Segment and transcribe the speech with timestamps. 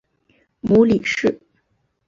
[0.61, 1.39] 母李氏。